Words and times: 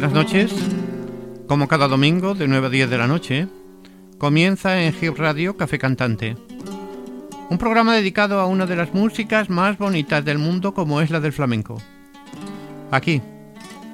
Buenas 0.00 0.16
noches. 0.16 0.50
Como 1.46 1.68
cada 1.68 1.86
domingo 1.86 2.34
de 2.34 2.48
9 2.48 2.68
a 2.68 2.70
10 2.70 2.88
de 2.88 2.96
la 2.96 3.06
noche, 3.06 3.48
comienza 4.16 4.82
en 4.82 4.94
Hip 4.98 5.18
Radio 5.18 5.58
Café 5.58 5.78
Cantante. 5.78 6.38
Un 7.50 7.58
programa 7.58 7.94
dedicado 7.94 8.40
a 8.40 8.46
una 8.46 8.64
de 8.64 8.76
las 8.76 8.94
músicas 8.94 9.50
más 9.50 9.76
bonitas 9.76 10.24
del 10.24 10.38
mundo 10.38 10.72
como 10.72 11.02
es 11.02 11.10
la 11.10 11.20
del 11.20 11.34
flamenco. 11.34 11.82
Aquí, 12.90 13.20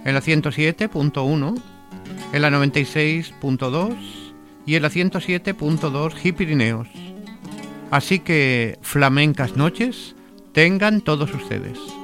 en 0.05 0.14
la 0.14 0.23
107.1, 0.23 1.61
en 2.32 2.43
la 2.43 2.50
96.2 2.50 3.96
y 4.65 4.77
en 4.77 4.82
la 4.82 4.91
107.2 4.91 6.15
Hip 6.23 6.37
Pirineos. 6.37 6.87
Así 7.91 8.20
que 8.20 8.79
flamencas 8.80 9.57
noches 9.57 10.15
tengan 10.52 11.01
todos 11.01 11.34
ustedes. 11.34 11.95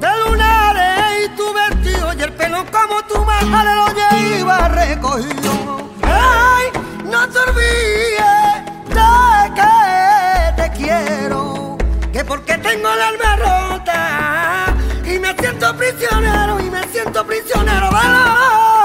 De 0.00 0.08
lunares 0.24 1.24
y 1.24 1.28
tu 1.36 1.54
vertido 1.54 2.12
y 2.12 2.22
el 2.22 2.32
pelo 2.32 2.64
como 2.72 3.02
tu 3.04 3.24
majarelo 3.24 3.86
lleva 3.94 4.36
iba 4.36 4.68
recogido. 4.68 5.90
Ay, 6.02 6.72
no 7.04 7.22
olvides 7.22 8.64
de 8.88 9.54
que 9.54 10.62
te 10.62 10.72
quiero, 10.76 11.78
que 12.12 12.24
porque 12.24 12.58
tengo 12.58 12.92
el 12.92 13.00
alma 13.00 13.36
rota 13.36 14.74
y 15.04 15.20
me 15.20 15.36
siento 15.38 15.76
prisionero 15.76 16.58
y 16.58 16.68
me 16.68 16.82
siento 16.88 17.24
prisionero 17.24 17.90
de 17.90 18.75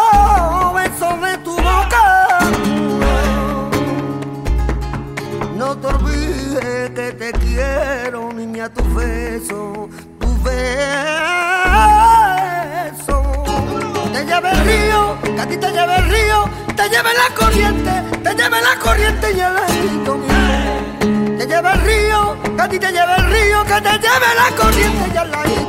tu 10.19 10.27
beso. 10.43 11.17
Te 14.13 14.25
lleve 14.25 14.51
el 14.51 14.59
río, 14.65 15.17
que 15.23 15.41
a 15.41 15.47
ti 15.47 15.57
te 15.57 15.71
lleve 15.71 15.95
el 15.95 16.09
río, 16.09 16.49
te 16.75 16.89
lleve 16.89 17.09
la 17.13 17.29
corriente, 17.35 17.91
te 18.23 18.35
lleve 18.35 18.61
la 18.61 18.75
corriente 18.79 19.31
y 19.31 19.39
el 19.39 19.53
grito 19.67 20.19
Te 21.37 21.47
lleve 21.47 21.71
el 21.71 21.81
río, 21.81 22.37
que 22.55 22.61
a 22.61 22.69
ti 22.69 22.79
te 22.79 22.91
lleve 22.91 23.15
el 23.17 23.25
río, 23.31 23.63
que 23.63 23.81
te 23.81 23.91
lleve 24.03 24.35
la 24.35 24.55
corriente 24.55 25.11
y 25.13 25.17
el 25.17 25.60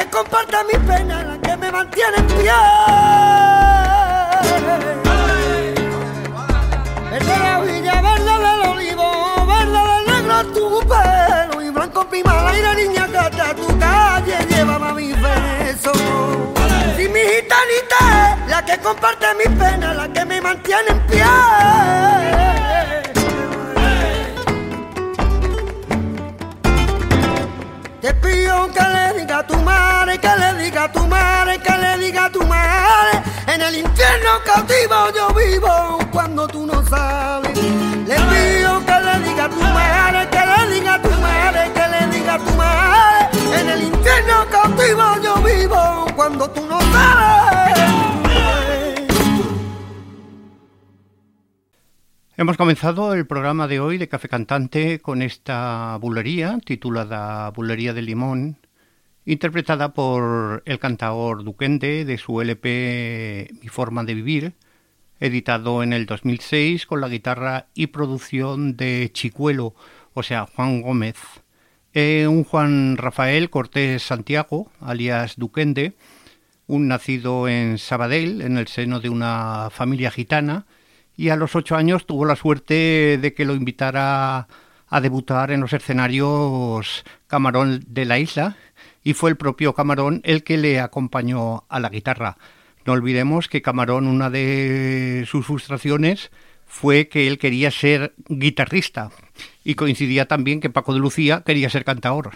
que 0.00 0.10
comparte 0.10 0.56
mi 0.64 0.78
pena, 0.86 1.22
la 1.22 1.38
que 1.38 1.56
me 1.56 1.70
mantiene 1.70 2.16
en 2.16 2.26
pie. 2.26 2.52
Verde 7.10 7.38
la 7.44 7.60
villa, 7.60 8.00
verde 8.00 8.34
del 8.46 8.60
olivo, 8.72 9.46
verde 9.46 9.80
del 9.90 10.02
negro 10.12 10.44
tu 10.54 10.80
pelo 10.88 11.62
y 11.62 11.70
blanco 11.70 12.08
prima 12.08 12.32
la 12.42 12.58
ira 12.58 12.74
niña 12.74 13.06
gata, 13.08 13.54
tu 13.54 13.66
calle 13.78 14.38
llevaba 14.48 14.94
mi 14.94 15.12
beso. 15.12 15.92
Y 16.98 17.08
mi 17.08 17.20
gitanita, 17.20 18.38
la 18.48 18.64
que 18.64 18.78
comparte 18.78 19.26
mi 19.34 19.54
pena, 19.56 19.94
la 19.94 20.08
que 20.08 20.24
me 20.24 20.40
mantiene 20.40 20.88
en 20.88 21.00
pie. 21.08 22.39
río, 28.30 28.70
que 28.72 28.82
le 28.94 29.20
diga 29.20 29.38
a 29.38 29.46
tu 29.46 29.56
madre, 29.58 30.18
que 30.18 30.28
le 30.36 30.62
diga 30.62 30.84
a 30.84 30.92
tu 30.92 31.06
madre, 31.06 31.58
que 31.58 31.76
le 31.76 31.98
diga 31.98 32.24
a 32.26 32.30
tu 32.30 32.42
madre. 32.46 33.22
En 33.46 33.60
el 33.62 33.74
infierno 33.76 34.30
cautivo 34.44 34.96
yo 35.14 35.34
vivo 35.34 35.98
cuando 36.12 36.46
tú 36.46 36.66
no 36.66 36.84
sabes. 36.86 37.56
Le 38.10 38.16
pido 38.30 38.84
que 38.86 38.98
le 39.06 39.28
diga 39.28 39.44
a 39.44 39.48
tu 39.48 39.60
madre, 39.60 40.28
que 40.34 40.42
le 40.50 40.74
diga 40.74 40.94
a 40.94 41.02
tu 41.02 41.10
madre, 41.10 41.72
que 41.76 41.86
le 41.92 42.18
diga 42.18 42.34
a 42.34 42.38
tu 42.38 42.52
madre. 42.54 43.60
En 43.60 43.68
el 43.68 43.82
infierno 43.82 44.46
cautivo 44.50 45.04
yo 45.22 45.34
vivo 45.42 46.06
cuando 46.16 46.48
tú 46.50 46.64
no 46.66 46.80
sabes. 46.92 47.69
Comenzado 52.56 53.12
el 53.12 53.26
programa 53.26 53.68
de 53.68 53.80
hoy 53.80 53.98
de 53.98 54.08
Café 54.08 54.28
Cantante 54.28 55.00
con 55.00 55.20
esta 55.20 55.98
bulería 56.00 56.58
titulada 56.64 57.50
Bulería 57.50 57.92
del 57.92 58.06
Limón, 58.06 58.56
interpretada 59.26 59.92
por 59.92 60.62
el 60.64 60.78
cantador 60.78 61.44
Duquende 61.44 62.06
de 62.06 62.16
su 62.16 62.40
LP 62.40 63.50
Mi 63.60 63.68
Forma 63.68 64.04
de 64.04 64.14
Vivir, 64.14 64.54
editado 65.20 65.82
en 65.82 65.92
el 65.92 66.06
2006 66.06 66.86
con 66.86 67.02
la 67.02 67.08
guitarra 67.08 67.66
y 67.74 67.88
producción 67.88 68.74
de 68.74 69.10
Chicuelo, 69.12 69.74
o 70.14 70.22
sea, 70.22 70.46
Juan 70.46 70.80
Gómez. 70.80 71.16
Eh, 71.92 72.26
un 72.26 72.44
Juan 72.44 72.96
Rafael 72.96 73.50
Cortés 73.50 74.02
Santiago, 74.02 74.72
alias 74.80 75.34
Duquende, 75.36 75.92
un 76.66 76.88
nacido 76.88 77.48
en 77.48 77.76
Sabadell, 77.76 78.40
en 78.40 78.56
el 78.56 78.66
seno 78.66 78.98
de 79.00 79.10
una 79.10 79.68
familia 79.70 80.10
gitana, 80.10 80.64
y 81.20 81.28
a 81.28 81.36
los 81.36 81.54
ocho 81.54 81.76
años 81.76 82.06
tuvo 82.06 82.24
la 82.24 82.34
suerte 82.34 83.18
de 83.20 83.34
que 83.34 83.44
lo 83.44 83.54
invitara 83.54 84.48
a 84.88 85.00
debutar 85.02 85.50
en 85.50 85.60
los 85.60 85.74
escenarios 85.74 87.04
Camarón 87.26 87.84
de 87.86 88.06
la 88.06 88.18
isla 88.18 88.56
y 89.04 89.12
fue 89.12 89.28
el 89.28 89.36
propio 89.36 89.74
Camarón 89.74 90.22
el 90.24 90.42
que 90.44 90.56
le 90.56 90.80
acompañó 90.80 91.64
a 91.68 91.78
la 91.78 91.90
guitarra. 91.90 92.38
No 92.86 92.94
olvidemos 92.94 93.48
que 93.48 93.60
Camarón 93.60 94.06
una 94.06 94.30
de 94.30 95.26
sus 95.28 95.44
frustraciones 95.44 96.30
fue 96.66 97.08
que 97.08 97.26
él 97.26 97.36
quería 97.36 97.70
ser 97.70 98.14
guitarrista 98.30 99.10
y 99.62 99.74
coincidía 99.74 100.26
también 100.26 100.60
que 100.60 100.70
Paco 100.70 100.94
de 100.94 101.00
Lucía 101.00 101.42
quería 101.44 101.68
ser 101.68 101.84
cantador. 101.84 102.30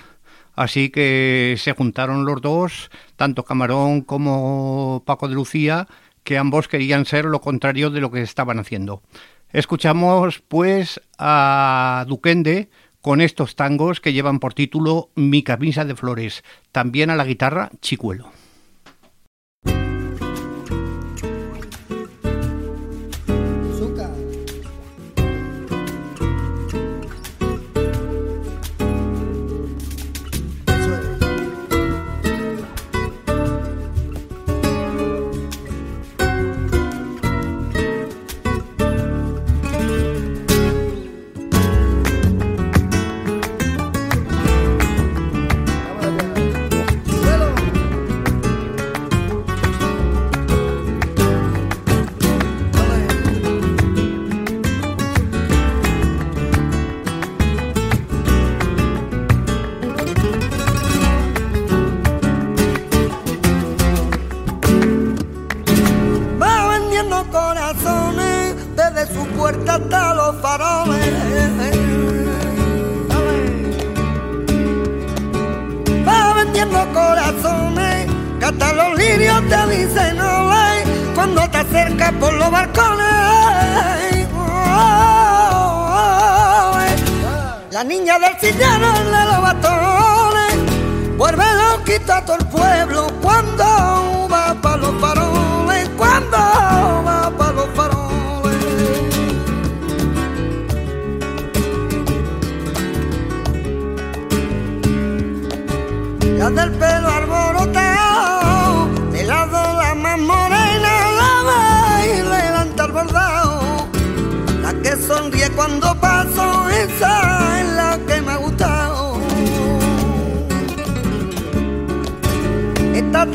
Así 0.56 0.90
que 0.90 1.56
se 1.58 1.72
juntaron 1.72 2.26
los 2.26 2.42
dos, 2.42 2.90
tanto 3.16 3.44
Camarón 3.44 4.02
como 4.02 5.02
Paco 5.06 5.26
de 5.26 5.37
Lucía, 5.37 5.88
que 6.25 6.38
ambos 6.38 6.69
querían 6.69 7.05
ser 7.05 7.26
lo 7.26 7.41
contrario 7.41 7.91
de 7.91 8.00
lo 8.00 8.11
que 8.11 8.23
estaban 8.23 8.59
haciendo. 8.59 9.03
Escuchamos 9.50 10.43
pues 10.49 11.00
a 11.17 12.05
Duquende 12.09 12.71
con 13.00 13.21
estos 13.21 13.55
tangos 13.55 14.00
que 14.00 14.12
llevan 14.12 14.41
por 14.41 14.55
título 14.55 15.11
Mi 15.15 15.43
camisa 15.43 15.85
de 15.85 15.94
flores, 15.94 16.43
también 16.73 17.11
a 17.11 17.17
la 17.17 17.25
guitarra 17.25 17.71
Chicuelo. 17.81 18.32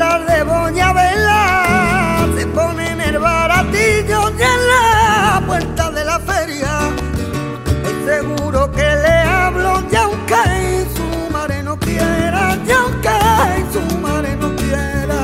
tarde 0.00 0.42
voy 0.44 0.80
a 0.80 0.92
verla. 0.94 2.26
Se 2.34 2.46
pone 2.46 2.92
en 2.92 3.00
el 3.02 3.18
baratillo 3.18 4.20
y 4.38 4.42
en 4.52 4.60
la 4.72 5.42
puerta 5.46 5.90
de 5.90 6.02
la 6.10 6.18
feria. 6.20 6.72
Estoy 7.66 7.96
seguro 8.12 8.70
que 8.72 8.88
le 9.04 9.16
hablo 9.40 9.72
y 9.92 9.96
aunque 9.96 10.86
su 10.96 11.08
madre 11.30 11.62
no 11.62 11.78
quiera, 11.78 12.56
y 12.66 12.70
aunque 12.80 13.18
su 13.74 13.98
madre 13.98 14.36
no 14.36 14.48
quiera. 14.56 15.20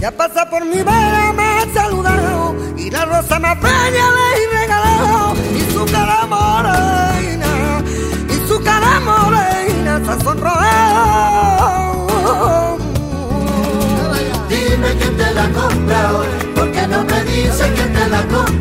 Ya 0.00 0.10
pasa 0.10 0.50
por 0.50 0.64
mi 0.64 0.80
vera, 0.82 1.32
me 1.32 1.44
ha 1.44 1.64
saludado 1.72 2.56
y 2.76 2.90
la 2.90 3.04
rosa 3.04 3.38
más 3.38 3.56
bella 3.60 4.06
le 4.16 4.26
he 4.34 4.60
regalado 4.60 5.36
y 5.58 5.72
su 5.72 5.84
cara 5.92 6.16
la 8.86 9.00
morena 9.00 10.00
se 10.06 10.24
sonroja. 10.24 11.92
Dime 14.48 14.90
quién 14.98 15.16
te 15.16 15.34
la 15.34 15.48
compra 15.50 15.98
hoy, 16.14 16.26
porque 16.54 16.86
no 16.86 17.04
me 17.04 17.24
dice 17.24 17.72
quién 17.74 17.92
te 17.92 18.08
la 18.08 18.22
compra. 18.22 18.55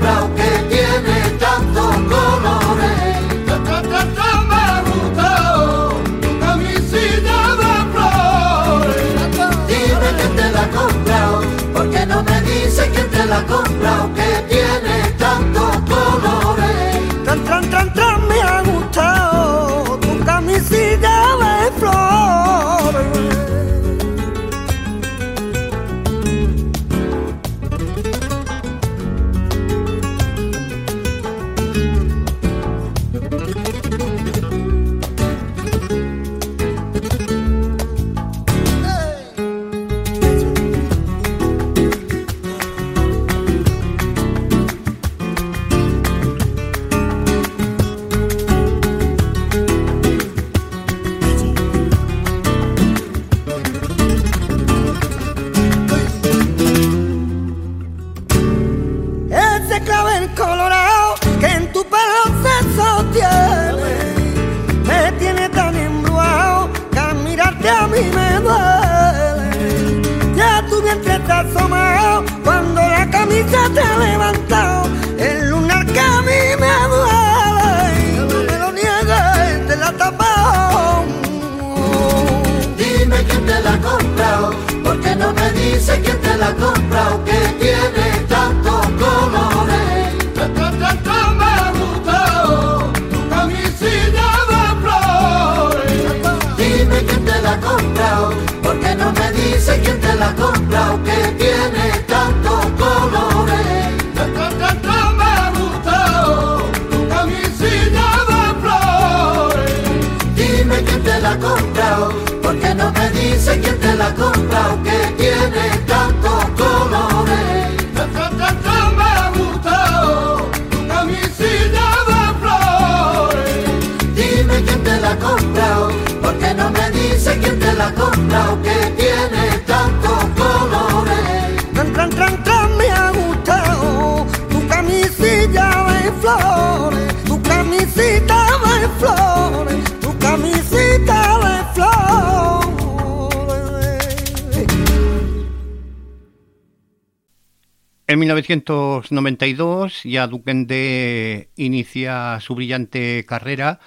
1992 148.48 150.04
ya 150.04 150.28
Duquende 150.28 151.50
inicia 151.56 152.40
su 152.42 152.56
brillante 152.56 153.26
carrera 153.28 153.80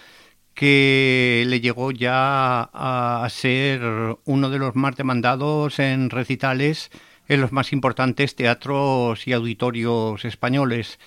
que 0.54 1.44
le 1.46 1.60
llegó 1.60 1.92
ya 1.92 2.62
a 2.72 3.26
ser 3.30 3.80
uno 4.24 4.50
de 4.50 4.58
los 4.58 4.74
más 4.74 4.96
demandados 4.96 5.78
en 5.78 6.10
recitales 6.10 6.90
en 7.28 7.40
los 7.40 7.52
más 7.52 7.72
importantes 7.72 8.34
teatros 8.34 9.28
y 9.28 9.32
auditorios 9.32 10.24
españoles. 10.24 10.98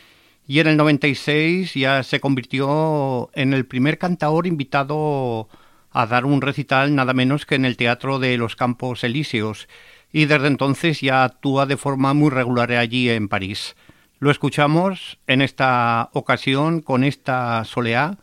Y 0.48 0.60
en 0.60 0.67
el 0.67 0.77
96 0.77 1.74
ya 1.74 2.03
se 2.03 2.20
convirtió 2.20 3.29
en 3.34 3.53
el 3.53 3.65
primer 3.65 3.98
cantador 3.98 4.48
invitado 4.48 5.50
a 5.91 6.05
dar 6.05 6.25
un 6.25 6.41
recital 6.41 6.96
nada 6.96 7.13
menos 7.13 7.46
que 7.46 7.55
en 7.55 7.65
el 7.65 7.77
Teatro 7.77 8.20
de 8.20 8.38
los 8.38 8.55
Campos 8.55 9.03
Elíseos 9.03 9.67
y 10.11 10.25
desde 10.25 10.47
entonces 10.47 11.01
ya 11.01 11.23
actúa 11.23 11.65
de 11.65 11.77
forma 11.77 12.13
muy 12.13 12.29
regular 12.29 12.71
allí 12.73 13.09
en 13.09 13.27
París. 13.27 13.75
Lo 14.19 14.29
escuchamos 14.29 15.17
en 15.27 15.41
esta 15.41 16.09
ocasión 16.13 16.81
con 16.81 17.03
esta 17.03 17.63
soleá 17.65 18.17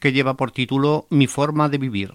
que 0.00 0.12
lleva 0.12 0.34
por 0.34 0.52
título 0.52 1.06
Mi 1.10 1.26
forma 1.26 1.68
de 1.68 1.78
vivir. 1.78 2.14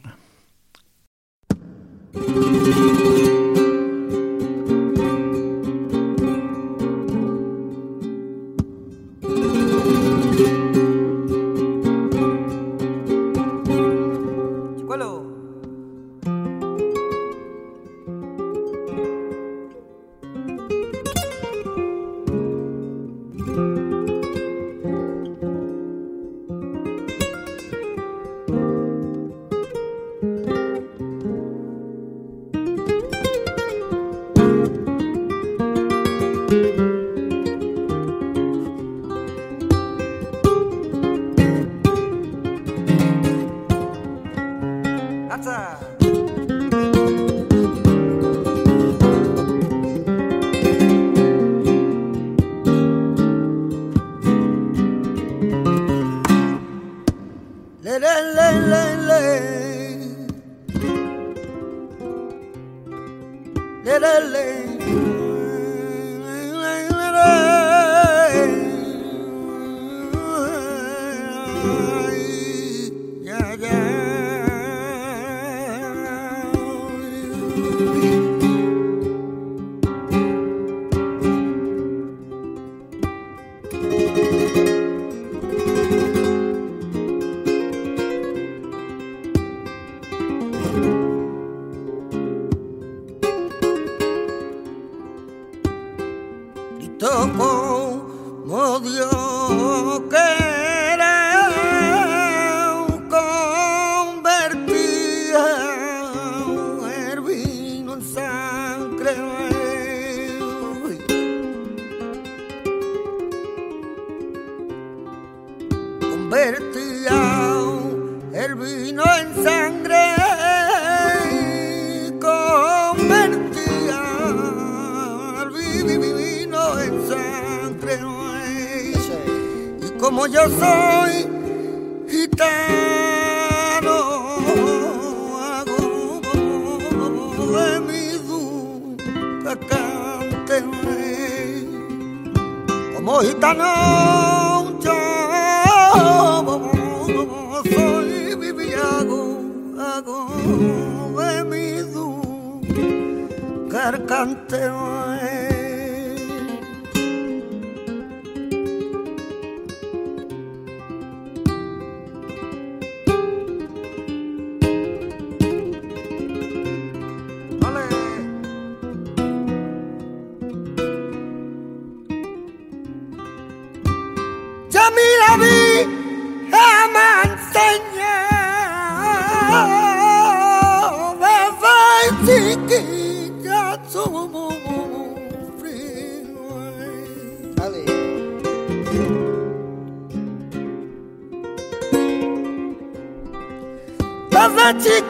Casa 194.44 194.76
chiquita, 194.78 195.08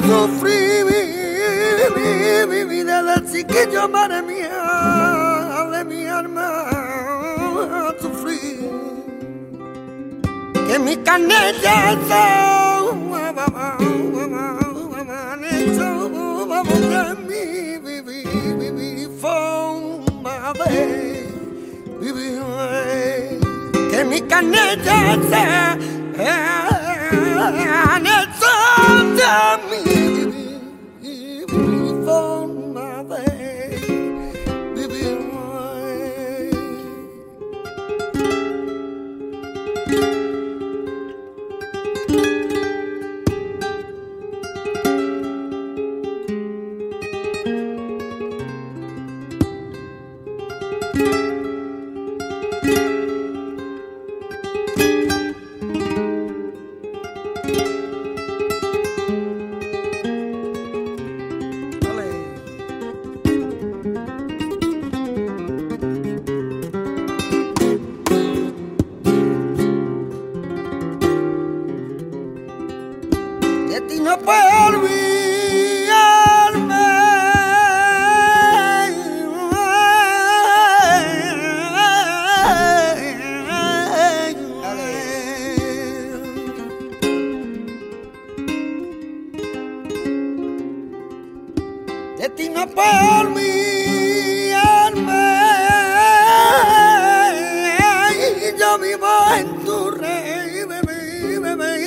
sufrí 0.00 0.60
mi, 0.88 2.60
vida 2.64 3.02
la 3.02 3.16
de 3.16 3.44
yo 3.70 3.86
madre 3.90 4.22
mía, 4.22 5.68
de 5.70 5.84
mi 5.84 6.06
alma, 6.06 6.64
sufrí. 8.00 8.40
Que 10.66 10.78
mi 10.78 10.96
canella 10.96 11.98
se 12.08 12.24
de 16.70 17.14
mí, 17.28 17.44
viví, 17.84 18.20
viví. 18.58 19.08
Que 23.90 24.00
mi 24.06 24.20
canella 24.22 25.18
se 25.30 26.67
and 27.40 28.06
it's 28.06 28.42
all 28.42 29.16
to 29.16 29.70
me. 29.70 30.17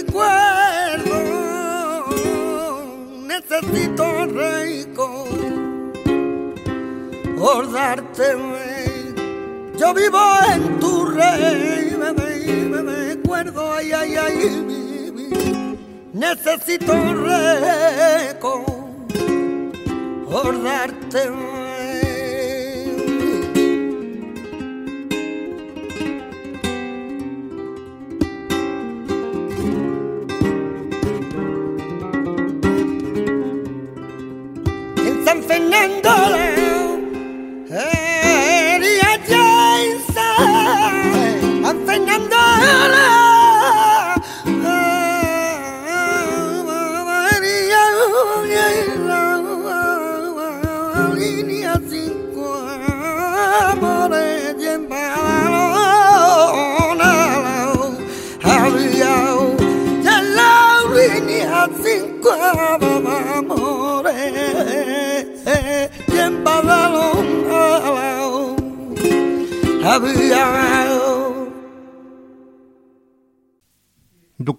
recuerdo, 0.02 1.20
necesito 3.28 4.26
rico, 4.26 5.28
ordárteme. 7.40 8.82
Yo 9.78 9.94
vivo 9.94 10.20
en 10.54 10.80
tu 10.80 11.06
rey, 11.06 11.96
me, 11.98 12.14
me, 12.14 12.92
recuerdo, 13.14 13.74
ay, 13.74 13.92
ay, 13.92 14.16
ay, 14.16 14.50
mi, 14.66 15.12
mi. 15.12 15.30
necesito 16.14 16.94
rico, 16.94 18.66
ordárteme. 20.28 21.61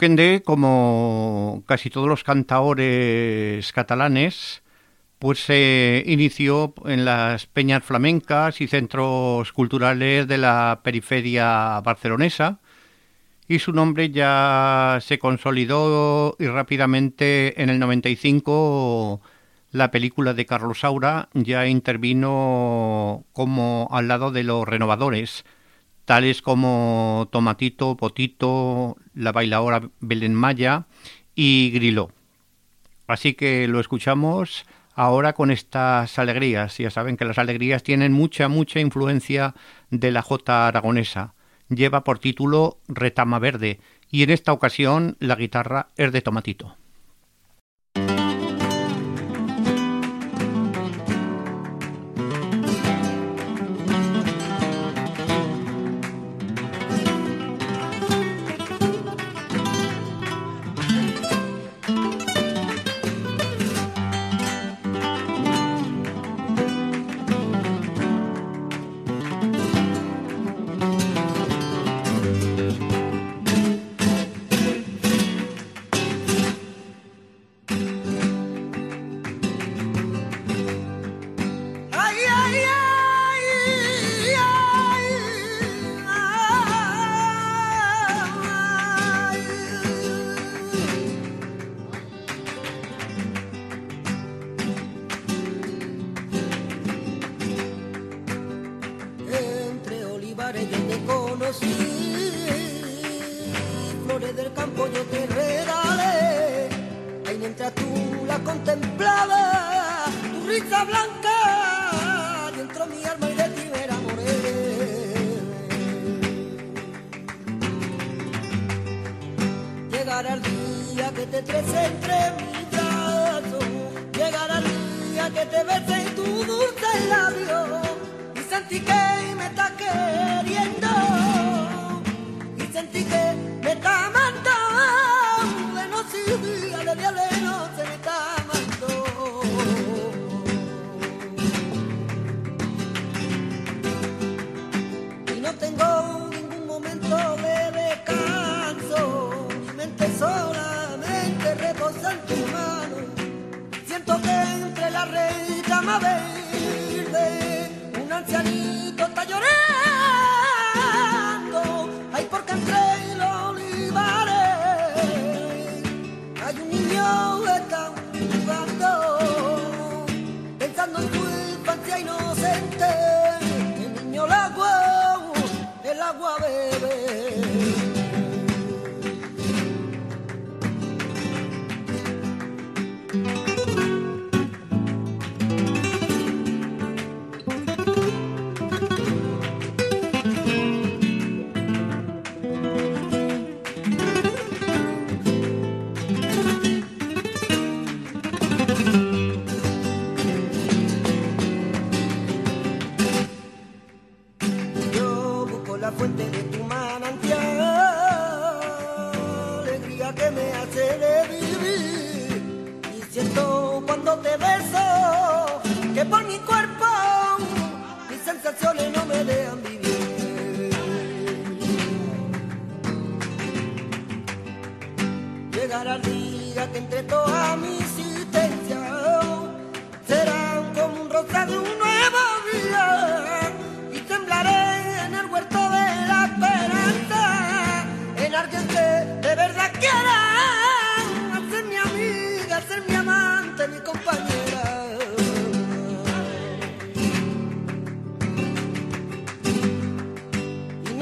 Duquende, 0.02 0.42
como 0.44 1.62
casi 1.64 1.88
todos 1.88 2.08
los 2.08 2.24
cantaores 2.24 3.72
catalanes, 3.72 4.64
pues 5.20 5.38
se 5.44 6.02
inició 6.04 6.74
en 6.86 7.04
las 7.04 7.46
peñas 7.46 7.84
flamencas 7.84 8.60
y 8.60 8.66
centros 8.66 9.52
culturales 9.52 10.26
de 10.26 10.38
la 10.38 10.80
periferia 10.82 11.80
barcelonesa 11.82 12.58
y 13.46 13.60
su 13.60 13.72
nombre 13.72 14.10
ya 14.10 14.98
se 15.00 15.20
consolidó 15.20 16.34
y 16.40 16.48
rápidamente 16.48 17.62
en 17.62 17.70
el 17.70 17.78
95 17.78 19.20
la 19.70 19.92
película 19.92 20.34
de 20.34 20.46
Carlos 20.46 20.80
Saura 20.80 21.28
ya 21.32 21.68
intervino 21.68 23.24
como 23.32 23.86
al 23.92 24.08
lado 24.08 24.32
de 24.32 24.42
los 24.42 24.66
renovadores, 24.66 25.44
tales 26.04 26.42
como 26.42 27.28
Tomatito, 27.30 27.96
Potito, 27.96 28.96
la 29.14 29.32
bailadora 29.32 29.88
Belén 30.00 30.34
Maya 30.34 30.86
y 31.34 31.70
Griló. 31.72 32.10
Así 33.06 33.34
que 33.34 33.68
lo 33.68 33.80
escuchamos 33.80 34.64
ahora 34.94 35.32
con 35.32 35.50
estas 35.50 36.18
alegrías. 36.18 36.78
Ya 36.78 36.90
saben 36.90 37.16
que 37.16 37.24
las 37.24 37.38
alegrías 37.38 37.82
tienen 37.82 38.12
mucha, 38.12 38.48
mucha 38.48 38.80
influencia 38.80 39.54
de 39.90 40.10
la 40.10 40.22
jota 40.22 40.68
aragonesa. 40.68 41.34
Lleva 41.68 42.04
por 42.04 42.18
título 42.18 42.78
Retama 42.88 43.38
Verde 43.38 43.80
y 44.10 44.22
en 44.22 44.30
esta 44.30 44.52
ocasión 44.52 45.16
la 45.20 45.36
guitarra 45.36 45.88
es 45.96 46.12
de 46.12 46.20
Tomatito. 46.20 46.76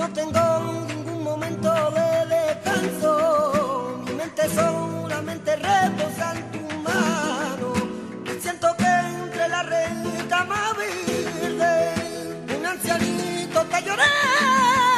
No 0.00 0.08
tengo 0.14 0.84
ningún 0.88 1.22
momento 1.22 1.70
de 1.90 2.34
descanso, 2.34 4.02
mi 4.06 4.12
mente 4.14 4.48
solamente 4.48 5.56
reposa 5.56 6.32
en 6.36 6.50
tu 6.52 6.60
mano. 6.78 7.74
Siento 8.40 8.68
que 8.78 8.86
entre 8.86 9.46
la 9.48 9.62
renta 9.62 10.44
más 10.44 10.74
verde, 10.78 11.94
un 12.56 12.64
ancianito 12.64 13.60
está 13.60 13.80
llorando. 13.80 14.89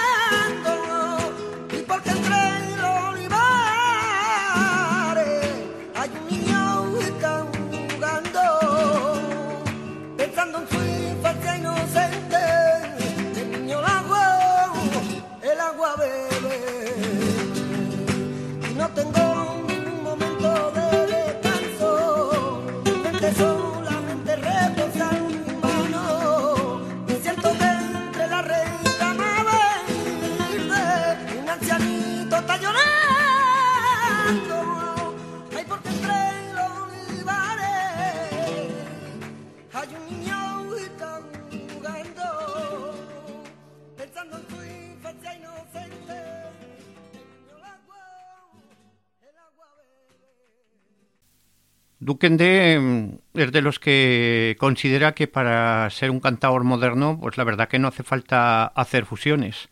Duquende 52.13 52.79
mm, 52.79 53.39
es 53.39 53.53
de 53.53 53.63
los 53.63 53.79
que 53.79 54.55
considera 54.59 55.15
que 55.15 55.29
para 55.29 55.89
ser 55.89 56.11
un 56.11 56.21
cantador 56.21 56.63
moderno, 56.63 57.19
pues 57.19 57.39
la 57.39 57.45
verdad 57.45 57.69
que 57.69 57.79
no 57.79 57.89
hace 57.89 58.03
falta 58.03 58.67
hacer 58.67 59.07
fusiones. 59.07 59.71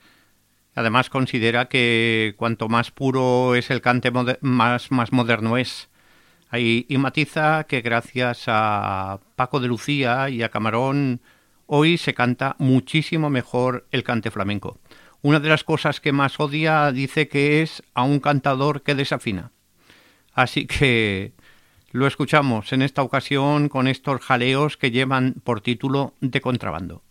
Además 0.75 1.11
considera 1.11 1.67
que 1.69 2.35
cuanto 2.39 2.69
más 2.71 2.93
puro 2.93 3.55
es 3.57 3.71
el 3.71 3.83
cante, 3.83 4.11
más, 4.41 4.91
más 4.91 5.13
moderno 5.13 5.59
es. 5.59 5.91
Ahí- 6.49 6.87
y 6.89 6.97
matiza 6.97 7.65
que 7.65 7.83
gracias 7.83 8.45
a 8.47 9.21
Paco 9.37 9.61
de 9.61 9.69
Lucía 9.69 10.31
y 10.31 10.43
a 10.43 10.49
Camarón 10.49 11.21
hoy 11.67 11.99
se 11.99 12.15
canta 12.15 12.57
muchísimo 12.59 13.29
mejor 13.29 13.87
el 13.91 14.03
cante 14.03 14.31
flamenco. 14.31 14.79
Una 15.21 15.41
de 15.41 15.51
las 15.51 15.63
cosas 15.63 16.01
que 16.01 16.13
más 16.13 16.41
odia 16.41 16.91
dice 16.91 17.29
que 17.29 17.61
es 17.61 17.83
a 17.93 18.03
un 18.03 18.19
cantador 18.19 18.83
que 18.83 18.95
desafina. 18.95 19.53
Así 20.33 20.67
que 20.67 21.35
lo 21.93 22.07
escuchamos 22.07 22.73
en 22.73 22.83
esta 22.83 23.03
ocasión 23.03 23.69
con 23.69 23.89
estos 23.89 24.21
jaleos 24.21 24.77
que 24.77 24.91
llevan 24.91 25.35
por 25.43 25.61
título 25.61 26.15
de 26.21 26.41
contrabando. 26.41 27.03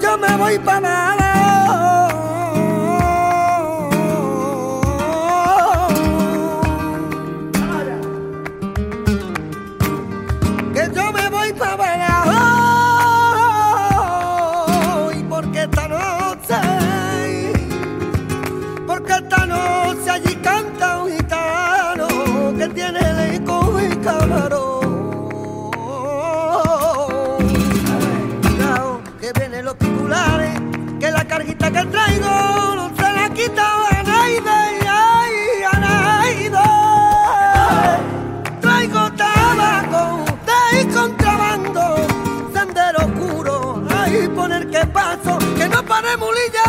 Yo 0.00 0.16
me 0.18 0.36
voy 0.36 0.58
para 0.58 1.12
Que 1.16 2.11
que 31.72 31.84
traigo 31.86 32.74
no 32.76 32.90
se 32.96 33.12
la 33.18 33.28
quita 33.30 33.66
a 33.98 34.02
nadie, 34.02 34.40
ay, 34.86 35.34
a 35.72 35.78
nadie. 35.86 36.50
Traigo 38.60 39.02
tabaco 39.12 40.24
de 40.48 40.88
contrabando, 40.94 41.82
sendero 42.54 42.98
oscuro, 43.06 43.84
ahí 43.98 44.28
poner 44.28 44.68
que 44.70 44.86
paso, 44.86 45.38
que 45.56 45.68
no 45.68 45.82
pare 45.82 46.16
mulilla 46.16 46.61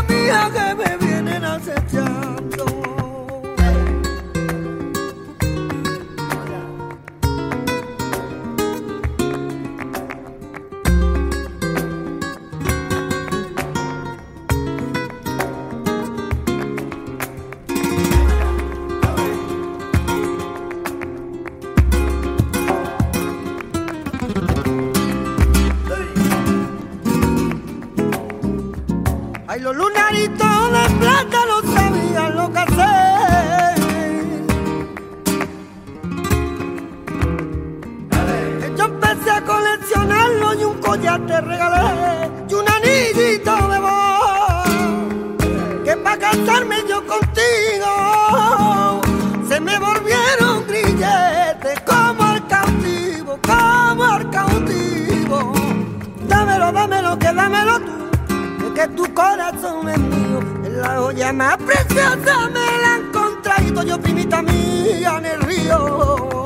que 58.83 58.89
tu 58.95 59.13
corazón 59.13 59.87
es 59.87 59.97
mío, 59.97 60.39
la 60.81 60.97
joya 60.97 61.31
más 61.31 61.57
preciosa 61.57 62.49
me 62.49 62.81
la 62.81 62.95
han 62.95 63.11
contraído 63.11 63.83
yo 63.83 63.97
primita 63.99 64.41
mía 64.41 65.19
en 65.19 65.25
el 65.25 65.41
río. 65.41 66.43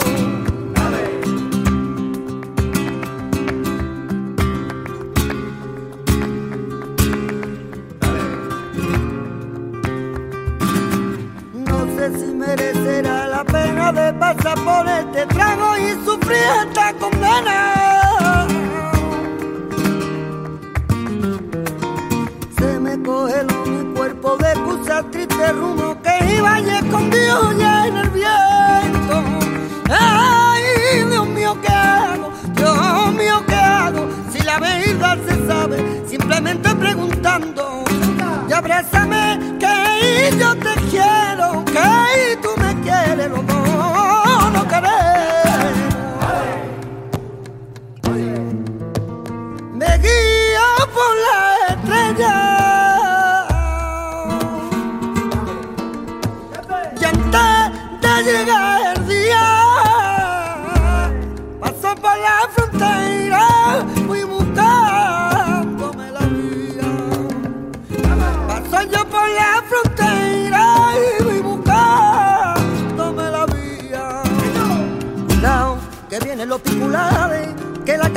No 11.53 11.85
sé 11.95 12.19
si 12.19 12.25
merecerá 12.35 13.27
la 13.27 13.43
pena 13.45 13.91
de 13.91 14.13
pasar 14.13 14.59
por 14.63 14.87
este 14.87 15.25
trago 15.25 15.77
y 15.77 16.05
sufrir 16.05 16.37
esta 16.67 16.93
condena. 16.93 17.96
Se 22.97 23.03
me 23.03 23.03
coge 23.03 23.43
lo 23.43 23.65
mi 23.65 23.93
cuerpo 23.93 24.37
de 24.37 24.51
excusa 24.51 25.03
triste 25.11 25.51
rumbo 25.51 25.97
que 26.01 26.35
iba 26.35 26.59
y 26.59 26.69
escondido 26.69 27.53
ya 27.57 27.87
en 27.87 27.97
el 27.97 28.09
viento. 28.09 29.23
Ay, 29.89 30.63
Dios 31.09 31.27
mío, 31.27 31.57
¿qué 31.61 31.71
hago? 31.71 32.31
Dios 32.55 33.13
mío, 33.13 33.43
¿qué 33.47 33.55
hago? 33.55 34.07
Si 34.31 34.39
la 34.43 34.59
verdad 34.59 35.17
se 35.27 35.47
sabe, 35.47 36.03
simplemente 36.07 36.69
preguntando. 36.75 37.83
Y 38.49 38.53
abrázame, 38.53 39.39
que 39.59 40.37
yo 40.37 40.55
te 40.55 40.73
quiero, 40.89 41.63
que 41.65 42.37
tú 42.41 42.49
me 42.57 42.81
quieres, 42.81 43.29
los 43.29 43.43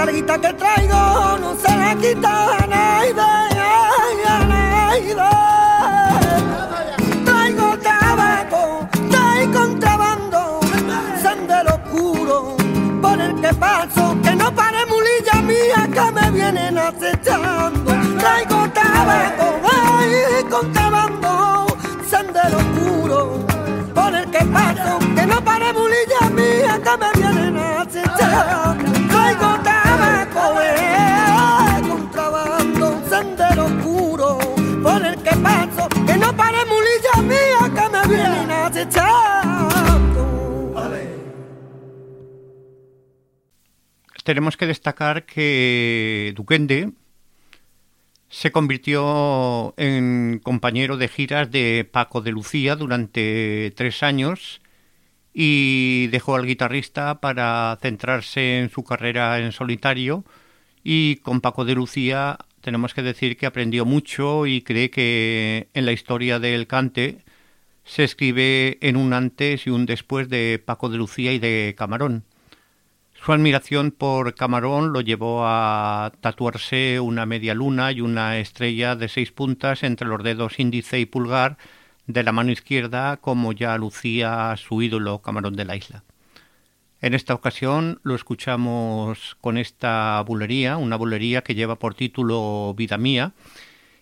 carguita 0.00 0.38
que 0.38 0.52
traigo 0.54 1.38
no 1.42 1.54
se 1.56 1.76
la 1.76 1.94
quita 1.94 2.56
a 2.56 2.66
nadie, 2.66 3.12
a 4.26 4.46
nadie. 4.48 5.14
Traigo 7.26 7.76
tabaco, 7.78 8.88
traigo 9.10 9.52
contrabando, 9.52 10.60
sendero 11.22 11.74
oscuro, 11.74 12.56
por 13.02 13.20
el 13.20 13.34
que 13.42 13.52
paso, 13.52 14.16
que 14.22 14.34
no 14.36 14.54
pare 14.54 14.86
mulilla 14.86 15.42
mía 15.42 15.86
que 15.92 16.10
me 16.16 16.30
vienen 16.30 16.78
acechando. 16.78 17.92
Traigo 18.20 18.70
tabaco, 18.70 19.46
ay, 19.70 20.44
contrabando, 20.48 21.66
sendero 22.08 22.56
oscuro, 22.56 23.44
por 23.94 24.14
el 24.14 24.30
que 24.30 24.44
paso, 24.46 24.98
que 25.14 25.26
no 25.26 25.44
pare 25.44 25.70
mulilla 25.74 26.22
mía 26.30 26.80
que 26.84 26.94
me 27.02 27.10
vienen 27.20 27.56
acechando. 27.58 28.99
Tenemos 44.24 44.57
que 44.57 44.66
destacar 44.66 45.26
que 45.26 46.33
Duquende 46.37 46.92
se 48.29 48.53
convirtió 48.53 49.74
en 49.76 50.40
compañero 50.42 50.96
de 50.96 51.09
giras 51.09 51.50
de 51.50 51.85
Paco 51.90 52.20
de 52.20 52.31
Lucía 52.31 52.76
durante 52.76 53.72
tres 53.74 54.05
años 54.05 54.61
y 55.35 56.07
dejó 56.12 56.37
al 56.37 56.46
guitarrista 56.46 57.20
para 57.20 57.76
centrarse 57.83 58.61
en 58.61 58.70
su 58.70 58.85
carrera 58.85 59.40
en 59.40 59.50
solitario. 59.50 60.24
Y 60.85 61.16
con 61.16 61.40
Paco 61.40 61.64
de 61.64 61.74
Lucía 61.74 62.38
tenemos 62.61 62.94
que 62.94 63.03
decir 63.03 63.37
que 63.37 63.46
aprendió 63.46 63.85
mucho 63.85 64.46
y 64.46 64.62
cree 64.62 64.90
que 64.90 65.68
en 65.74 65.87
la 65.87 65.92
historia 65.92 66.38
del 66.38 66.68
cante 66.68 67.24
se 67.90 68.05
escribe 68.05 68.79
en 68.83 68.96
un 68.96 69.12
antes 69.12 69.66
y 69.66 69.70
un 69.70 69.85
después 69.85 70.29
de 70.29 70.62
Paco 70.64 70.88
de 70.90 70.96
Lucía 70.96 71.33
y 71.33 71.40
de 71.40 71.74
Camarón. 71.76 72.22
Su 73.14 73.33
admiración 73.33 73.90
por 73.90 74.37
Camarón 74.37 74.92
lo 74.92 75.00
llevó 75.00 75.44
a 75.44 76.12
tatuarse 76.20 77.00
una 77.00 77.26
media 77.26 77.53
luna 77.53 77.90
y 77.90 78.00
una 78.00 78.38
estrella 78.38 78.94
de 78.94 79.09
seis 79.09 79.33
puntas 79.33 79.83
entre 79.83 80.07
los 80.07 80.22
dedos 80.22 80.61
índice 80.61 81.00
y 81.00 81.05
pulgar 81.05 81.59
de 82.07 82.22
la 82.22 82.31
mano 82.31 82.53
izquierda, 82.53 83.16
como 83.16 83.53
ya 83.53 83.76
lucía 83.76 84.55
su 84.57 84.81
ídolo 84.83 85.20
Camarón 85.20 85.57
de 85.57 85.64
la 85.64 85.74
isla. 85.74 86.05
En 87.00 87.12
esta 87.14 87.35
ocasión 87.35 87.98
lo 88.05 88.14
escuchamos 88.14 89.37
con 89.40 89.59
esta 89.59 90.22
bulería, 90.24 90.76
una 90.76 90.94
bulería 90.94 91.42
que 91.42 91.57
lleva 91.57 91.74
por 91.74 91.94
título 91.94 92.72
Vida 92.76 92.98
Mía, 92.98 93.33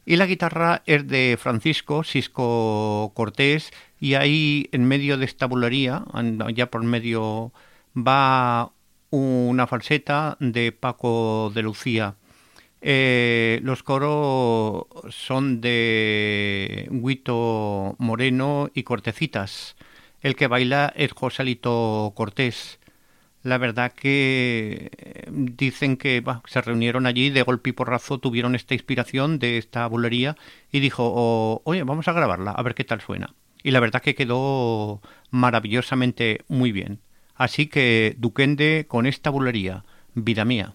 y 0.09 0.17
la 0.17 0.25
guitarra 0.25 0.83
es 0.87 1.07
de 1.07 1.37
Francisco 1.39 2.03
Cisco 2.03 3.13
Cortés, 3.15 3.71
y 4.01 4.15
ahí 4.15 4.71
en 4.73 4.87
medio 4.89 5.19
de 5.19 5.27
esta 5.27 5.45
bulería, 5.45 6.03
ya 6.55 6.71
por 6.71 6.83
medio, 6.83 7.53
va 7.95 8.73
una 9.11 9.67
falseta 9.67 10.39
de 10.41 10.73
Paco 10.73 11.53
de 11.55 11.61
Lucía. 11.61 12.15
Eh, 12.81 13.61
los 13.63 13.83
coros 13.83 14.87
son 15.11 15.61
de 15.61 16.89
Huito 16.91 17.95
Moreno 17.99 18.71
y 18.73 18.85
Cortecitas. 18.85 19.77
El 20.23 20.37
que 20.37 20.47
baila 20.47 20.91
es 20.97 21.13
Joselito 21.13 22.15
Cortés. 22.17 22.78
La 23.49 23.57
verdad 23.57 23.93
que 23.93 24.91
dicen 25.31 25.97
que 25.97 26.23
se 26.45 26.61
reunieron 26.61 27.07
allí 27.07 27.31
de 27.31 27.41
golpe 27.41 27.71
y 27.71 27.73
porrazo, 27.73 28.19
tuvieron 28.19 28.55
esta 28.55 28.75
inspiración 28.75 29.39
de 29.39 29.57
esta 29.57 29.87
bulería 29.87 30.37
y 30.71 30.81
dijo, 30.81 31.63
oye, 31.65 31.83
vamos 31.83 32.09
a 32.09 32.13
grabarla, 32.13 32.51
a 32.51 32.63
ver 32.63 32.75
qué 32.75 32.85
tal 32.85 33.01
suena. 33.01 33.33
Y 33.63 33.71
la 33.71 33.81
verdad 33.81 34.03
que 34.03 34.15
quedó 34.15 35.01
maravillosamente 35.31 36.45
muy 36.49 36.73
bien. 36.73 37.01
Así 37.37 37.69
que 37.69 38.17
Duquende 38.19 38.85
con 38.87 39.07
esta 39.07 39.31
bulería, 39.31 39.83
vida 40.13 40.45
mía. 40.45 40.75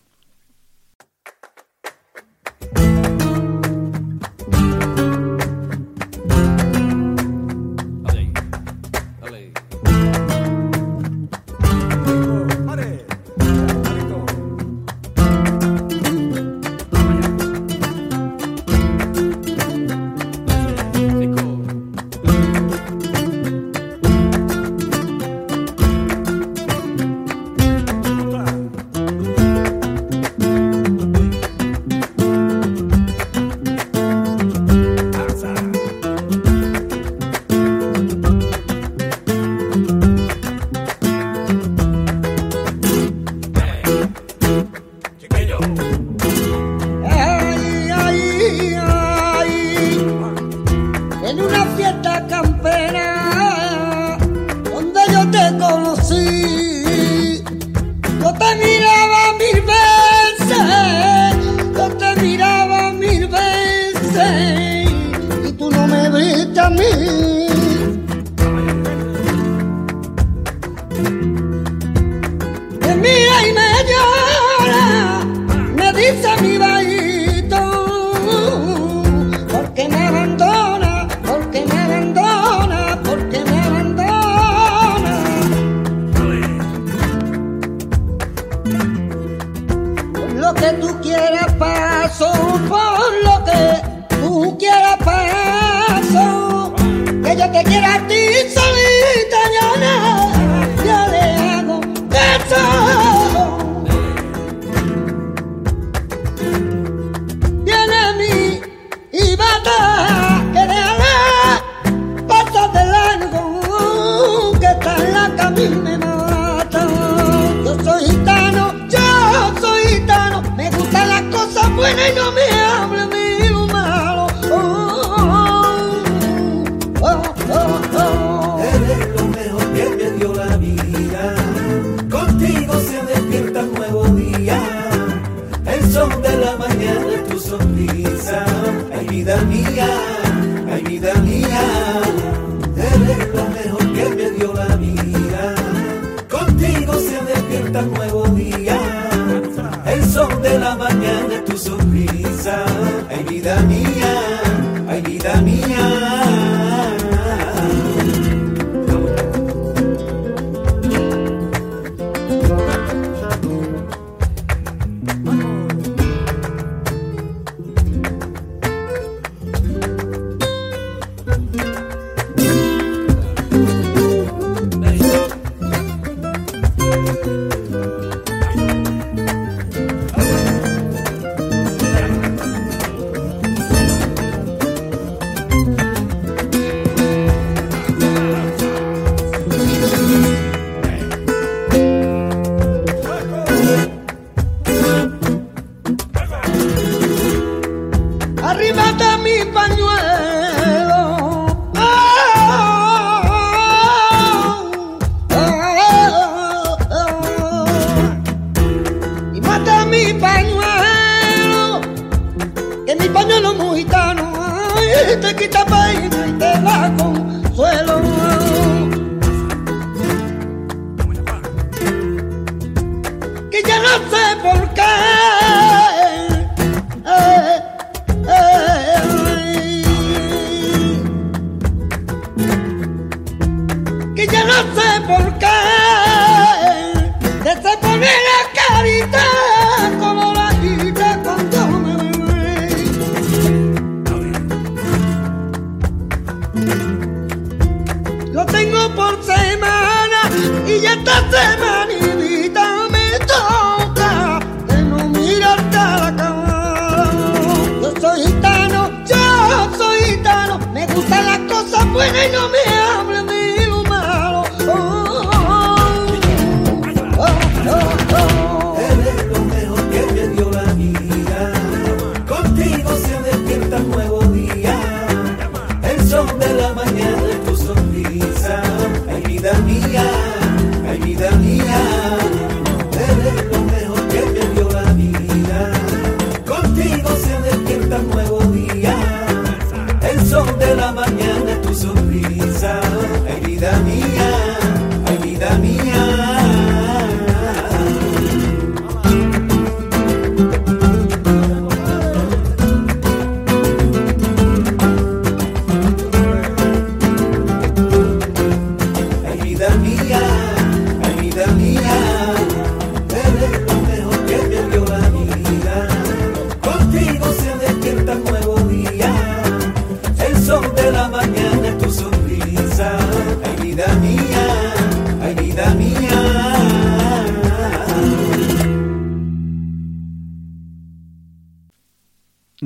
te 215.06 215.35
quita 215.35 215.65
para 215.65 215.83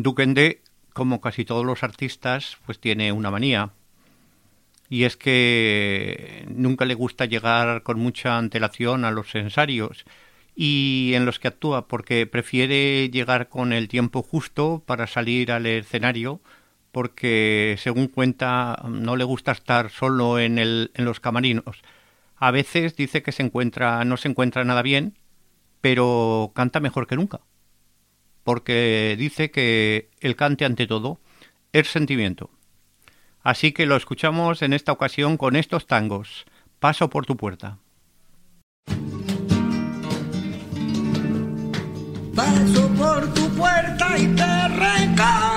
Duquende, 0.07 0.61
como 0.93 1.19
casi 1.19 1.43
todos 1.43 1.65
los 1.65 1.83
artistas, 1.83 2.55
pues 2.65 2.79
tiene 2.79 3.11
una 3.11 3.29
manía. 3.29 3.71
Y 4.89 5.03
es 5.03 5.17
que 5.17 6.45
nunca 6.47 6.85
le 6.85 6.93
gusta 6.93 7.25
llegar 7.25 7.83
con 7.83 7.99
mucha 7.99 8.37
antelación 8.37 9.03
a 9.03 9.11
los 9.11 9.35
ensayos 9.35 10.05
y 10.55 11.11
en 11.13 11.25
los 11.25 11.39
que 11.39 11.49
actúa, 11.49 11.89
porque 11.89 12.25
prefiere 12.25 13.09
llegar 13.09 13.49
con 13.49 13.73
el 13.73 13.89
tiempo 13.89 14.23
justo 14.23 14.81
para 14.85 15.07
salir 15.07 15.51
al 15.51 15.65
escenario, 15.65 16.39
porque 16.93 17.75
según 17.77 18.07
cuenta 18.07 18.81
no 18.87 19.17
le 19.17 19.25
gusta 19.25 19.51
estar 19.51 19.89
solo 19.89 20.39
en, 20.39 20.57
el, 20.57 20.91
en 20.93 21.03
los 21.03 21.19
camarinos. 21.19 21.81
A 22.37 22.51
veces 22.51 22.95
dice 22.95 23.23
que 23.23 23.33
se 23.33 23.43
encuentra, 23.43 24.05
no 24.05 24.15
se 24.15 24.29
encuentra 24.29 24.63
nada 24.63 24.83
bien, 24.83 25.17
pero 25.81 26.53
canta 26.55 26.79
mejor 26.79 27.07
que 27.07 27.17
nunca 27.17 27.41
porque 28.47 29.17
dice 29.19 29.51
que 29.51 30.09
el 30.21 30.37
cante 30.37 30.63
ante 30.63 30.87
todo 30.87 31.19
es 31.73 31.89
sentimiento. 31.89 32.49
Así 33.43 33.73
que 33.73 33.85
lo 33.85 33.97
escuchamos 33.97 34.61
en 34.61 34.71
esta 34.71 34.93
ocasión 34.93 35.35
con 35.35 35.57
estos 35.57 35.85
tangos. 35.85 36.45
Paso 36.79 37.09
por 37.09 37.25
tu 37.25 37.35
puerta. 37.35 37.79
Paso 42.33 42.87
por 42.97 43.33
tu 43.33 43.49
puerta 43.49 44.17
y 44.17 44.27
te 44.27 44.67
recargo. 44.69 45.56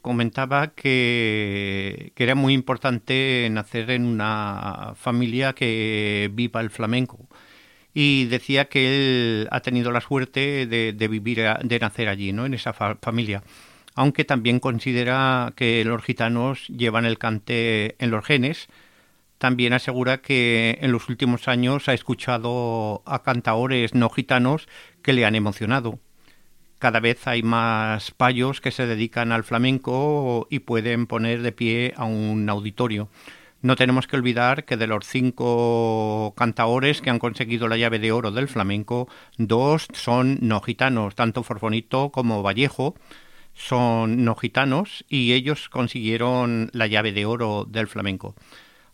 Comentaba 0.00 0.68
que, 0.68 2.12
era 2.16 2.34
muy 2.34 2.54
importante 2.54 3.48
nacer 3.50 3.90
en 3.90 4.06
una 4.06 4.94
familia 4.96 5.52
que 5.52 6.30
viva 6.32 6.60
el 6.60 6.70
flamenco 6.70 7.28
y 7.92 8.24
decía 8.26 8.66
que 8.66 8.88
él 9.42 9.48
ha 9.50 9.60
tenido 9.60 9.92
la 9.92 10.00
suerte 10.00 10.66
de, 10.66 10.92
de 10.94 11.08
vivir, 11.08 11.42
de 11.62 11.78
nacer 11.78 12.08
allí, 12.08 12.32
¿no? 12.32 12.46
En 12.46 12.54
esa 12.54 12.72
familia. 12.72 13.42
Aunque 13.94 14.24
también 14.24 14.60
considera 14.60 15.52
que 15.56 15.84
los 15.84 16.02
gitanos 16.02 16.66
llevan 16.68 17.04
el 17.04 17.18
cante 17.18 17.96
en 18.02 18.10
los 18.10 18.24
genes. 18.24 18.68
También 19.38 19.72
asegura 19.74 20.22
que 20.22 20.78
en 20.80 20.92
los 20.92 21.08
últimos 21.08 21.48
años 21.48 21.88
ha 21.88 21.94
escuchado 21.94 23.02
a 23.04 23.22
cantaores 23.22 23.94
no 23.94 24.08
gitanos 24.08 24.68
que 25.02 25.12
le 25.12 25.26
han 25.26 25.34
emocionado. 25.34 25.98
Cada 26.82 26.98
vez 26.98 27.28
hay 27.28 27.44
más 27.44 28.10
payos 28.10 28.60
que 28.60 28.72
se 28.72 28.88
dedican 28.88 29.30
al 29.30 29.44
flamenco 29.44 30.48
y 30.50 30.58
pueden 30.58 31.06
poner 31.06 31.40
de 31.42 31.52
pie 31.52 31.94
a 31.96 32.06
un 32.06 32.50
auditorio. 32.50 33.08
No 33.60 33.76
tenemos 33.76 34.08
que 34.08 34.16
olvidar 34.16 34.64
que 34.64 34.76
de 34.76 34.88
los 34.88 35.06
cinco 35.06 36.34
cantaores 36.36 37.00
que 37.00 37.10
han 37.10 37.20
conseguido 37.20 37.68
la 37.68 37.76
llave 37.76 38.00
de 38.00 38.10
oro 38.10 38.32
del 38.32 38.48
flamenco, 38.48 39.06
dos 39.38 39.86
son 39.92 40.38
no 40.40 40.60
gitanos, 40.60 41.14
tanto 41.14 41.44
Forfonito 41.44 42.10
como 42.10 42.42
Vallejo 42.42 42.96
son 43.54 44.24
no 44.24 44.34
gitanos 44.34 45.04
y 45.08 45.34
ellos 45.34 45.68
consiguieron 45.68 46.68
la 46.72 46.88
llave 46.88 47.12
de 47.12 47.26
oro 47.26 47.64
del 47.64 47.86
flamenco. 47.86 48.34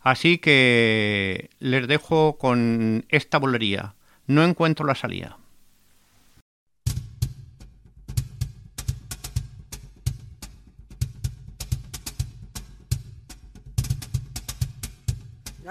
Así 0.01 0.37
que 0.37 1.49
les 1.57 1.87
dejo 1.87 2.37
con 2.37 3.07
esta 3.09 3.39
bolería. 3.39 3.95
No 4.27 4.43
encuentro 4.43 4.85
la 4.85 4.93
salida. 4.93 5.39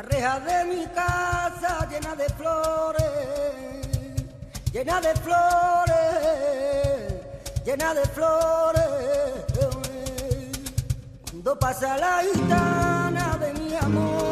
Reja 0.08 0.40
de 0.40 0.64
mi 0.64 0.86
casa 0.86 1.86
llena 1.90 2.14
de 2.14 2.28
flores, 2.30 3.04
llena 4.72 5.00
de 5.00 5.14
flores, 5.16 5.94
llena 7.64 7.94
de 7.94 8.04
flores. 8.06 8.84
Cuando 11.30 11.58
pasa 11.58 11.96
la 11.98 12.22
gitana 12.32 13.36
de 13.38 13.52
mi 13.54 13.74
amor, 13.76 14.27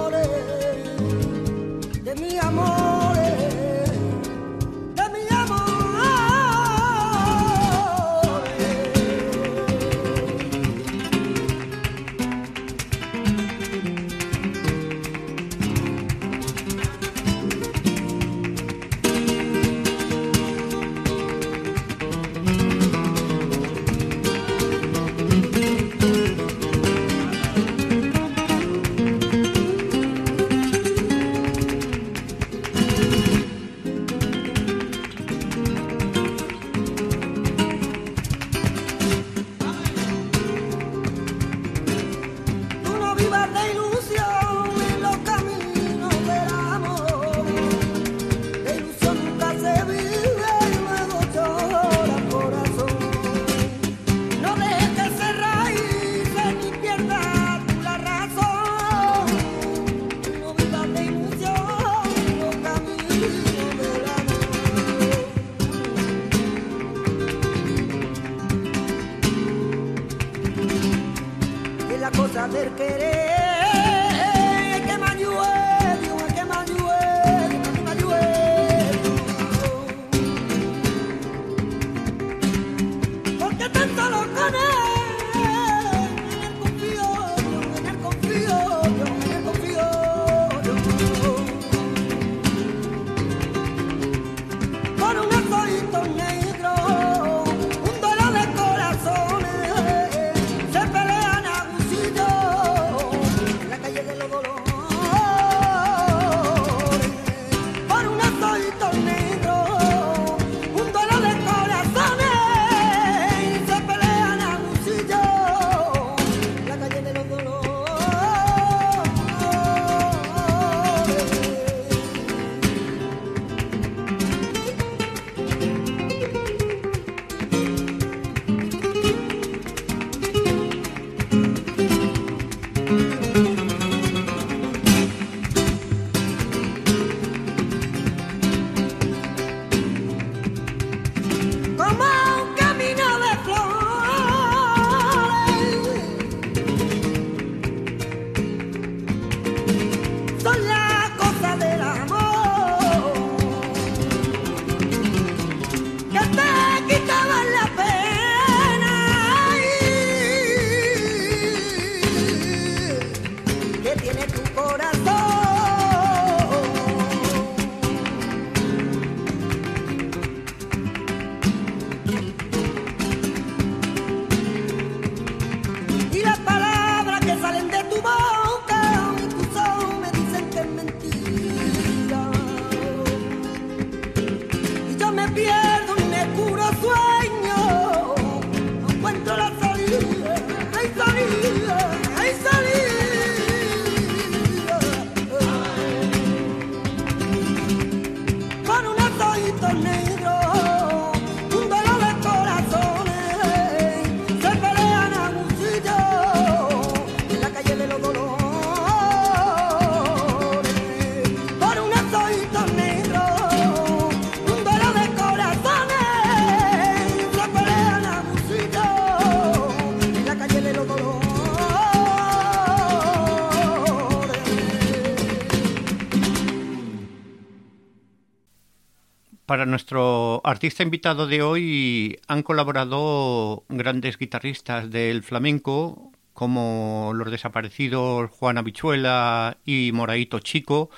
Para 229.56 229.64
nuestro 229.64 230.42
artista 230.44 230.82
invitado 230.82 231.26
de 231.26 231.40
hoy 231.40 232.20
han 232.28 232.42
colaborado 232.42 233.64
grandes 233.70 234.18
guitarristas 234.18 234.90
del 234.90 235.22
flamenco 235.22 236.12
como 236.34 237.12
los 237.14 237.30
desaparecidos 237.30 238.30
Juan 238.32 238.58
Habichuela 238.58 239.56
y 239.64 239.92
Moraito 239.94 240.40
Chico, 240.40 240.90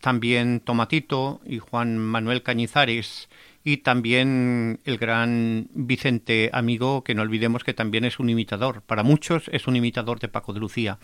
también 0.00 0.58
Tomatito 0.58 1.40
y 1.46 1.60
Juan 1.60 1.98
Manuel 1.98 2.42
Cañizares 2.42 3.28
y 3.62 3.76
también 3.76 4.80
el 4.84 4.98
gran 4.98 5.68
Vicente 5.72 6.50
Amigo, 6.52 7.04
que 7.04 7.14
no 7.14 7.22
olvidemos 7.22 7.62
que 7.62 7.74
también 7.74 8.04
es 8.04 8.18
un 8.18 8.28
imitador, 8.28 8.82
para 8.82 9.04
muchos 9.04 9.48
es 9.52 9.68
un 9.68 9.76
imitador 9.76 10.18
de 10.18 10.26
Paco 10.26 10.52
de 10.52 10.58
Lucía. 10.58 10.98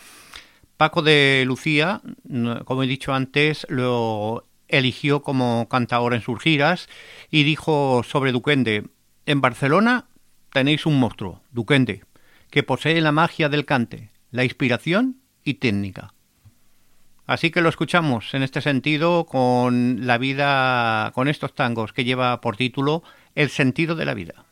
Paco 0.77 1.03
de 1.03 1.45
Lucía, 1.47 2.01
como 2.65 2.83
he 2.83 2.89
dicho 2.89 3.15
antes, 3.15 3.65
lo 3.69 4.50
eligió 4.71 5.23
como 5.23 5.69
cantador 5.69 6.15
en 6.15 6.23
sus 6.23 6.41
giras 6.41 6.89
y 7.31 7.45
dijo 7.45 8.03
sobre 8.05 8.33
Duquende, 8.33 8.85
en 9.27 9.41
Barcelona 9.41 10.07
tenéis 10.53 10.87
un 10.87 10.99
monstruo, 10.99 11.43
Duquende, 11.53 12.05
que 12.51 12.63
posee 12.63 13.01
la 13.01 13.13
magia 13.13 13.49
del 13.49 13.65
cante, 13.65 14.11
la 14.31 14.45
inspiración 14.45 15.21
y 15.45 15.55
técnica. 15.55 16.15
Así 17.27 17.51
que 17.51 17.61
lo 17.61 17.69
escuchamos 17.69 18.35
en 18.35 18.43
este 18.43 18.61
sentido 18.61 19.25
con 19.25 20.07
la 20.07 20.19
vida, 20.19 21.13
con 21.15 21.29
estos 21.29 21.55
tangos 21.55 21.93
que 21.93 22.05
lleva 22.05 22.41
por 22.41 22.57
título 22.57 23.05
El 23.37 23.51
sentido 23.51 23.95
de 23.95 24.05
la 24.05 24.15
vida. 24.15 24.47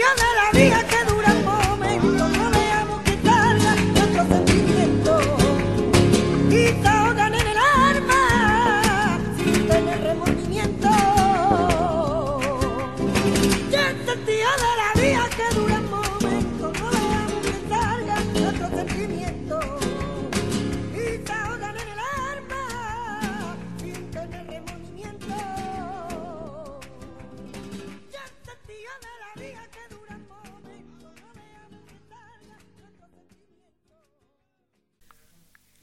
días 0.00 0.16
de 0.16 0.22
la 0.22 0.50
vida. 0.52 0.59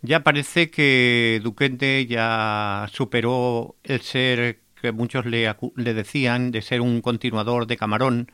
Ya 0.08 0.22
parece 0.22 0.70
que 0.72 1.42
Duquende 1.44 2.06
ya 2.06 2.88
superó 2.94 3.76
el 3.84 4.00
ser 4.00 4.62
que 4.82 4.94
muchos 4.94 5.26
le, 5.26 5.54
le 5.76 5.94
decían 5.94 6.52
de 6.52 6.62
ser 6.62 6.80
un 6.80 7.02
continuador 7.02 7.68
de 7.68 7.76
Camarón, 7.76 8.32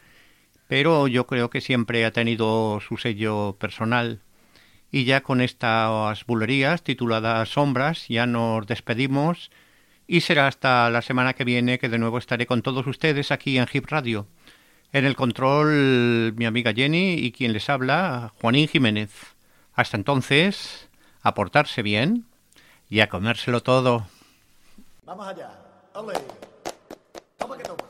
pero 0.68 1.08
yo 1.08 1.26
creo 1.26 1.50
que 1.50 1.62
siempre 1.62 2.06
ha 2.06 2.12
tenido 2.12 2.80
su 2.80 2.98
sello 2.98 3.58
personal. 3.60 4.22
Y 4.92 5.06
ya 5.06 5.24
con 5.24 5.42
estas 5.42 6.24
bulerías 6.28 6.84
tituladas 6.84 7.50
Sombras 7.50 8.08
ya 8.08 8.28
nos 8.28 8.68
despedimos 8.68 9.50
y 10.06 10.22
será 10.22 10.46
hasta 10.46 10.92
la 10.92 11.02
semana 11.02 11.34
que 11.34 11.44
viene 11.44 11.80
que 11.80 11.90
de 11.90 11.98
nuevo 11.98 12.20
estaré 12.20 12.46
con 12.46 12.62
todos 12.62 12.86
ustedes 12.86 13.32
aquí 13.32 13.58
en 13.58 13.66
Hip 13.74 13.88
Radio. 13.88 14.28
En 14.92 15.06
el 15.06 15.16
control 15.16 16.34
mi 16.36 16.46
amiga 16.46 16.72
Jenny 16.72 17.14
y 17.14 17.32
quien 17.32 17.52
les 17.52 17.68
habla, 17.68 18.32
Juanín 18.40 18.68
Jiménez. 18.68 19.10
Hasta 19.74 19.98
entonces, 19.98 20.92
a 21.24 21.34
portarse 21.34 21.82
bien 21.82 22.26
y 22.90 23.00
a 23.00 23.10
comérselo 23.10 23.64
todo. 23.64 24.06
Vamos 25.06 25.28
allá. 25.28 25.52
Ole. 25.94 26.14
Toma 27.38 27.58
que 27.58 27.64
toma. 27.64 27.83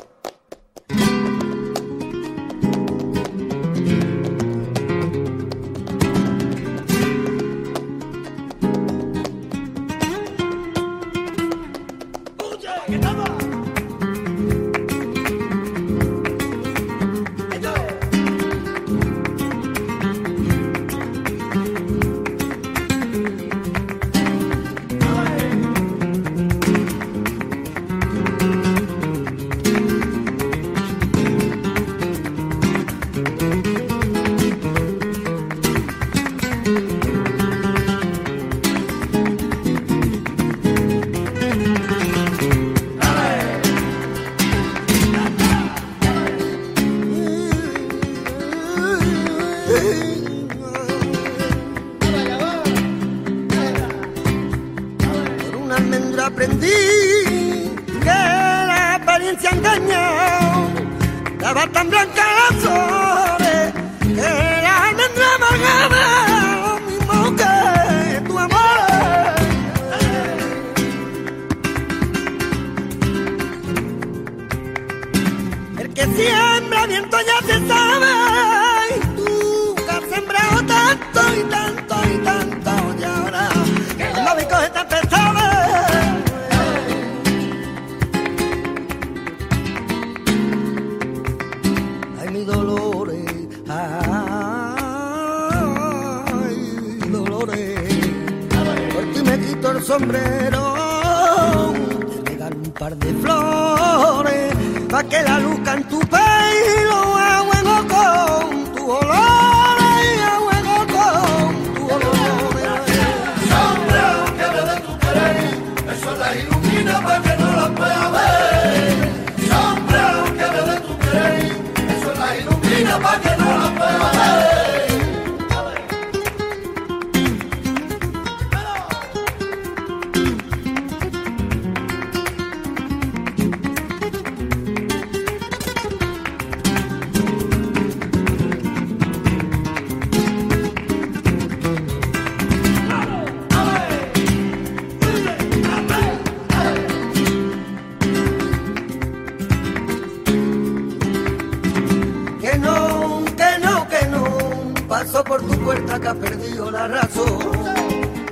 Perdido 156.23 156.71
la 156.71 156.87
razón. 156.87 157.39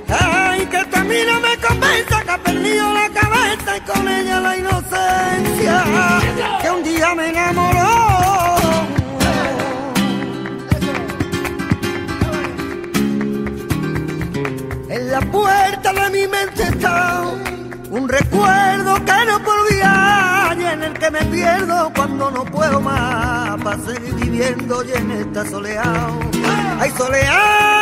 Ay, 0.08 0.66
que 0.66 0.78
esta 0.78 1.04
mina 1.04 1.38
me 1.40 1.56
convenza 1.66 2.22
que 2.22 2.30
ha 2.30 2.38
perdido 2.38 2.92
la 2.92 3.08
cabeza 3.20 3.76
y 3.76 3.80
con 3.80 4.08
ella 4.08 4.40
la 4.40 4.56
inocencia 4.56 5.84
que 6.60 6.70
un 6.70 6.82
día 6.82 7.14
me 7.14 7.28
enamoró. 7.28 7.92
En 14.88 15.10
la 15.10 15.20
puerta 15.20 15.92
de 15.92 16.10
mi 16.10 16.26
mente 16.28 16.62
está 16.62 17.22
un 17.90 18.08
recuerdo 18.08 18.94
que 19.04 19.24
no 19.26 19.42
puedo 19.44 19.62
olvidar 19.64 20.58
y 20.58 20.64
en 20.64 20.82
el 20.82 20.92
que 20.94 21.10
me 21.10 21.22
pierdo 21.26 21.92
cuando 21.94 22.30
no 22.30 22.44
puedo 22.44 22.80
más 22.80 23.62
para 23.62 23.78
seguir 23.78 24.14
viviendo 24.14 24.82
y 24.84 24.92
en 24.92 25.10
esta 25.10 25.46
soleá. 25.50 25.92
Ay, 26.80 26.90
soleá, 26.96 27.81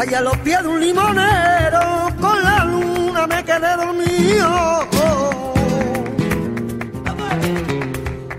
Ay, 0.00 0.14
a 0.14 0.20
los 0.20 0.36
pies 0.38 0.62
de 0.62 0.68
un 0.68 0.80
limonero 0.80 2.08
con 2.20 2.42
la 2.44 2.64
luna 2.64 3.26
me 3.26 3.44
quedé 3.44 3.76
dormido. 3.76 4.88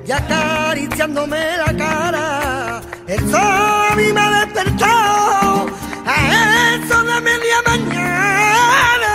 Y 0.08 0.12
acariciándome 0.12 1.58
la 1.58 1.74
cara, 1.78 2.82
el 3.08 3.20
sol 3.30 3.70
mí 3.98 4.14
me 4.14 4.22
ha 4.22 4.48
media 7.22 7.62
mañana. 7.66 9.12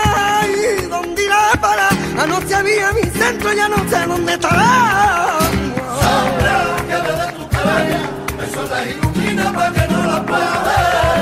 ¿Y 0.47 0.87
dónde 0.87 1.25
irá 1.25 1.53
para? 1.61 1.89
Anoche 2.23 2.55
había 2.55 2.93
mi 2.93 3.03
centro, 3.03 3.53
ya 3.53 3.69
no 3.69 3.77
sé 3.89 4.07
dónde 4.07 4.35
estará. 4.35 5.39
Sombra 6.01 6.77
que 6.89 6.95
me 6.95 7.33
tu 7.33 7.49
cabaña, 7.49 8.01
eso 8.47 8.63
las 8.71 8.87
ilumina 8.87 9.53
para 9.53 9.73
que 9.73 9.93
no 9.93 10.07
la 10.07 10.27
pague. 10.27 11.14